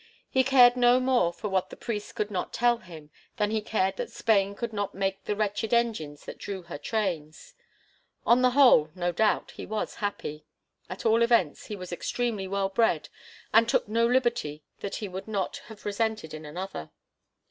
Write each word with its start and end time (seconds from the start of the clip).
He 0.31 0.43
cared 0.43 0.75
no 0.75 0.99
more 0.99 1.31
for 1.31 1.47
what 1.49 1.69
the 1.69 1.75
priests 1.75 2.11
could 2.11 2.31
not 2.31 2.51
tell 2.51 2.79
him 2.79 3.11
than 3.37 3.51
he 3.51 3.61
cared 3.61 3.97
that 3.97 4.09
Spain 4.11 4.55
could 4.55 4.73
not 4.73 4.95
make 4.95 5.25
the 5.25 5.35
wretched 5.35 5.75
engines 5.75 6.25
that 6.25 6.39
drew 6.39 6.63
her 6.63 6.79
trains. 6.79 7.53
On 8.25 8.41
the 8.41 8.49
whole, 8.49 8.89
no 8.95 9.11
doubt, 9.11 9.51
he 9.51 9.65
was 9.67 9.97
happy. 10.01 10.43
At 10.89 11.05
all 11.05 11.21
events, 11.21 11.67
he 11.67 11.75
was 11.75 11.91
extremely 11.91 12.47
well 12.47 12.69
bred, 12.69 13.09
and 13.53 13.69
took 13.69 13.87
no 13.87 14.07
liberty 14.07 14.63
that 14.79 14.95
he 14.95 15.07
would 15.07 15.27
not 15.27 15.57
have 15.67 15.85
resented 15.85 16.33
in 16.33 16.45
another. 16.47 16.89